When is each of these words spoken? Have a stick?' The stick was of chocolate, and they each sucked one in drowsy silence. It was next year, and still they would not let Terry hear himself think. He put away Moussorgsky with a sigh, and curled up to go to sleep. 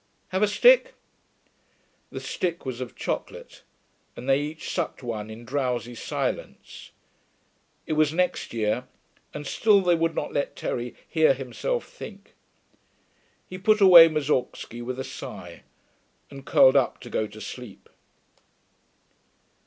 Have 0.29 0.41
a 0.41 0.47
stick?' 0.47 0.95
The 2.09 2.19
stick 2.19 2.65
was 2.65 2.81
of 2.81 2.95
chocolate, 2.95 3.61
and 4.15 4.27
they 4.27 4.41
each 4.41 4.71
sucked 4.73 5.03
one 5.03 5.29
in 5.29 5.45
drowsy 5.45 5.93
silence. 5.93 6.89
It 7.85 7.93
was 7.93 8.11
next 8.11 8.51
year, 8.51 8.87
and 9.31 9.45
still 9.45 9.79
they 9.81 9.93
would 9.93 10.15
not 10.15 10.33
let 10.33 10.55
Terry 10.55 10.95
hear 11.07 11.35
himself 11.35 11.87
think. 11.87 12.33
He 13.47 13.59
put 13.59 13.79
away 13.79 14.07
Moussorgsky 14.09 14.81
with 14.81 14.99
a 14.99 15.03
sigh, 15.03 15.61
and 16.31 16.47
curled 16.47 16.75
up 16.75 16.99
to 17.01 17.09
go 17.11 17.27
to 17.27 17.39
sleep. 17.39 17.87